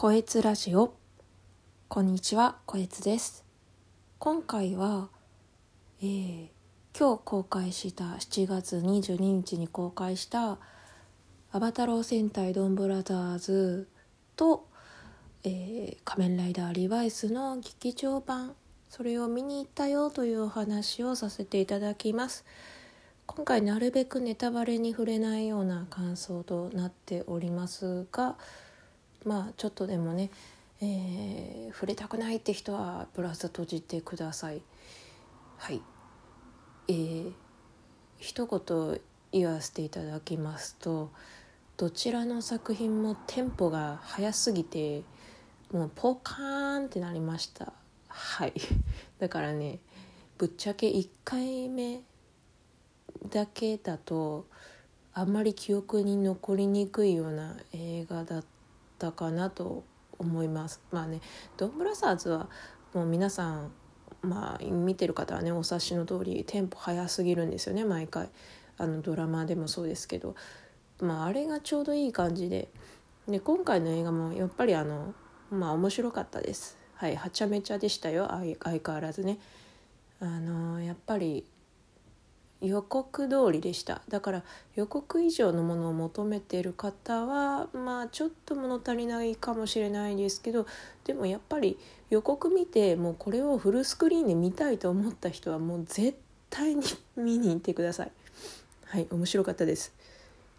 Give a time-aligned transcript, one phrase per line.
[0.00, 0.94] こえつラジオ。
[1.88, 3.44] こんにちはこえつです。
[4.18, 5.10] 今回は、
[6.00, 6.48] えー、
[6.98, 10.56] 今日公開した7月22日に公開した
[11.52, 13.88] 「アバタロー戦隊ドンブラザーズ」
[14.36, 14.66] と、
[15.44, 18.56] えー「仮面ライダーリバイス」の劇場版
[18.88, 22.46] それを見に行ったよというお話をさせていただきます。
[23.26, 28.38] 今回なるべくネタバレに触れないような感想となっておりますが
[29.24, 30.30] まあちょっとでもね、
[30.80, 34.62] えー、触れたくないって人はブラウザ閉じてください。
[35.58, 35.82] はい。
[36.88, 37.32] えー、
[38.18, 39.00] 一言
[39.32, 41.10] 言わせていただきますと
[41.76, 45.02] どちらの作品もテンポが速すぎて
[45.72, 47.72] もうポカーンってなりました。
[48.08, 48.54] はい。
[49.20, 49.78] だからね
[50.38, 52.02] ぶっちゃけ1回目
[53.28, 54.46] だけだと
[55.12, 58.59] あんまり記憶に残りにくいような映画だった。
[59.08, 59.84] ったかなと
[60.18, 60.82] 思います。
[60.92, 61.20] まあね
[61.56, 62.50] ドンブラザーズは
[62.92, 63.72] もう皆さん
[64.20, 68.28] まあ見てる方はねお察しの通りテンポ速すぎるんですよね毎回。
[68.76, 70.34] あのドラマでもそうですけど。
[71.00, 72.68] まああれがちょうどいい感じで。
[73.26, 75.14] で今回の映画もやっぱりあの
[75.50, 76.76] まあ面白かったです。
[76.94, 78.28] はいはちゃめちゃでしたよ。
[78.28, 79.38] 相変わらずね。
[80.20, 81.46] あのやっぱり
[82.60, 84.02] 予告通りでした。
[84.08, 84.42] だから
[84.74, 90.66] 予告以上のものを求めてる方はまあちょっと物足りないかもしれないですけど
[91.04, 91.78] でもやっぱり
[92.10, 96.18] 予告見てもうこれをフルスクリーンで見たいと思った人はもう絶
[96.50, 96.82] 対に
[97.16, 98.12] 見に行ってください。
[98.84, 99.94] はい面白かったです。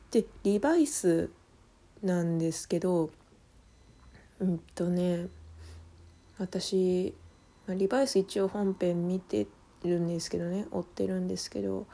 [0.09, 1.29] でリバイス
[2.01, 3.11] なんですけど
[4.39, 5.27] うんとね
[6.39, 7.13] 私
[7.67, 9.45] リバイス一応本編見て
[9.87, 11.87] るんですけどね追ってるんですけど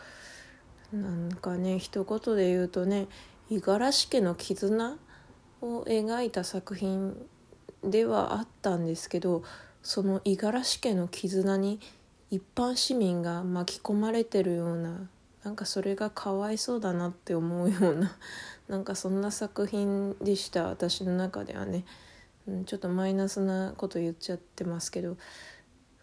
[0.91, 3.07] なんかね一言で言うとね
[3.49, 4.97] 五十嵐家の絆
[5.61, 7.15] を描いた作品
[7.83, 9.43] ではあったんですけど
[9.81, 11.79] その五十嵐家の絆に
[12.29, 15.09] 一般市民が巻き込まれてるような
[15.43, 18.17] なんかそれがかわいそうだなって思うような
[18.67, 21.85] なんかそんな作品でした私の中ではね、
[22.47, 25.15] うん、ちょっとマイナスなこと言っちゃってますけど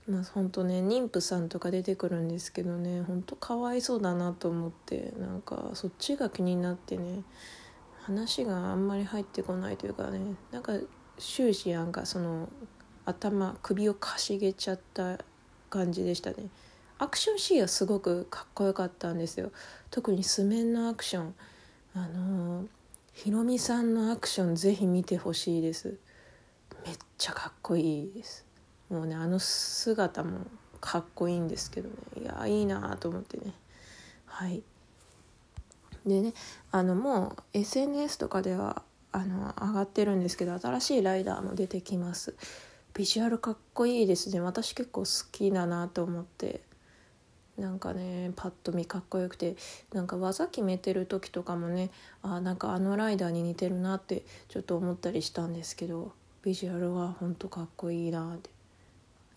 [0.09, 7.22] まあ本当ね妊婦さんとか出てくるんですけどね本当かわいそうだなと思ってなんかそっちが気になってね
[8.03, 10.75] 話があんまり入ってこないというかねなんか
[11.19, 12.48] 終始なんかその
[13.06, 15.19] 頭首をかしげちゃった
[15.70, 16.48] 感じでしたね。
[16.98, 19.53] アクションシーンはすごくかっこよかったんですよ。
[19.91, 21.34] 特に素面のアクション。
[21.94, 22.64] あの
[23.12, 25.98] ひろみさんのアクションぜひ見てほしいです。
[26.84, 28.44] めっちゃかっこいいです。
[28.94, 30.47] もうねあの姿も
[30.81, 31.94] かっこいいんですけどね。
[32.22, 33.53] いやいいなと思ってね。
[34.27, 34.62] はい。
[36.06, 36.32] でね
[36.71, 42.37] あのもう SNS とかではあの上がってるんですけど新しいライダーも出てきます。
[42.93, 44.41] ビジュアルかっこいいですね。
[44.41, 46.61] 私結構好きだなと思って。
[47.59, 49.56] なんかねパッと見かっこよくて。
[49.93, 51.91] なんか技決めてる時とかもね
[52.22, 56.12] あなんかあのライダーに似てるなってちょっと思ったりしたんですけど
[56.43, 58.53] ビジュアルはほんとかっこいいなって。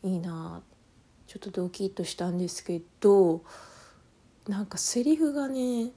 [0.08, 0.62] いいな。
[1.28, 3.44] ちょっとドキッとしたんですけど
[4.48, 5.92] なんかセリフがね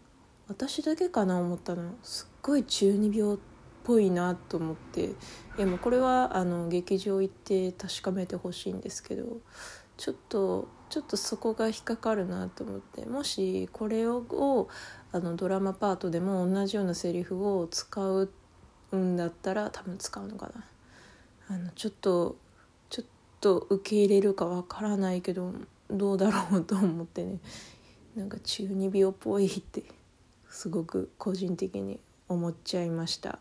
[0.48, 1.94] 私だけかな思ったの。
[2.02, 3.38] すっごい中二病っ
[3.84, 5.04] ぽいなと思って。
[5.04, 5.14] い
[5.58, 9.38] やもこれはあの劇場行って確かめてほしいんですけど
[9.96, 13.06] ちょっとちょっとそこが引っかかるなと思って。
[13.06, 14.68] もしこれを
[15.12, 18.28] あのドラマパートでも同じようなセリフを使う
[18.92, 20.64] んだったら多分使うのかな。
[21.48, 22.36] あのちょっと
[23.40, 25.52] と受け入れるかわからないけど
[25.90, 27.38] どうだろうと思ってね。
[28.16, 29.84] なんか中二病っぽいって
[30.48, 33.38] すごく個人的に思っちゃいました。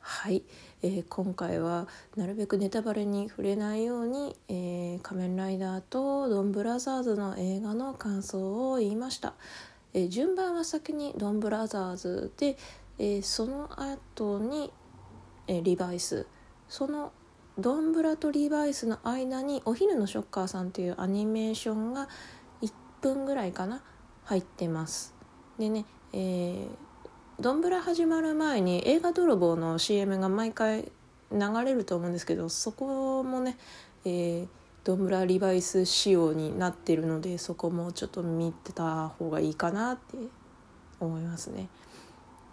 [0.00, 0.44] はい、
[0.82, 9.34] えー、今回はなるべくネタバレに触れないように「えー、仮面ライダー」と「ドンブラザーズ」の映画の感想を言いました、
[9.94, 12.56] えー、順番は先に「ドンブラザーズで」
[12.98, 14.72] えその後に、
[15.46, 16.26] えリバイス。
[16.68, 17.12] その
[17.58, 22.08] ドンブラとリバイスの間にお昼のショッカーさんというアニメーションが
[22.60, 23.82] 1分ぐらいかな
[24.24, 25.14] 入ってます
[25.58, 30.90] でねえー、ドンブラ始まる前に映画泥棒の CM が毎回
[31.30, 33.58] 流れると思うんですけどそこもね、
[34.04, 34.48] えー、
[34.84, 40.16] ドンブラリバイス仕様になってるのでそこもちょっと見てた方がいいかなって
[41.00, 41.68] 思いますね。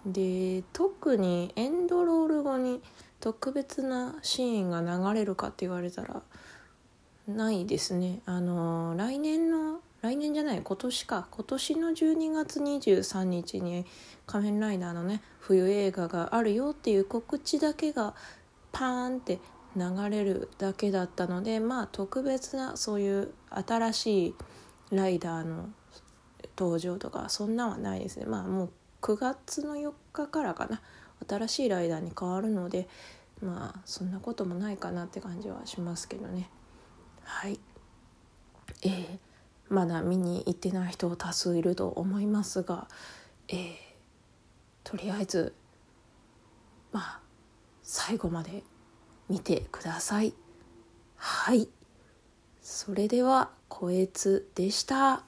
[0.05, 2.81] で特にエンドロール後に
[3.23, 6.23] 特別なシーンが流れるかって言われたら
[7.25, 8.19] ないですね。
[8.25, 11.27] あの来年の来年じゃない今年か。
[11.31, 13.85] 今年の12月23日に
[14.27, 18.13] 「仮面ライダー」のね冬映画があるよっていう告知だけが
[18.73, 19.39] パーンって
[19.77, 24.35] 流れるだけだったのでまあ特別なそういう新しい
[24.91, 25.69] ライダーの
[26.57, 28.25] 登場とかそんなはないですね。
[28.25, 28.69] まあもう
[29.01, 30.81] 9月の4日からかな。
[31.27, 32.87] 新しいライダーに変わるので
[33.41, 36.49] まあそんなこともないかなって感じはしますけどね。
[37.23, 37.59] はい。
[38.83, 39.17] えー、
[39.69, 42.87] まだ見に行ってない人多数いると思いますが、
[43.47, 43.75] えー、
[44.83, 45.53] とりあえず
[46.91, 47.19] まあ
[47.81, 48.63] 最後まで
[49.29, 50.33] 見てください。
[51.15, 51.67] はい。
[52.61, 55.23] それではこえつでした。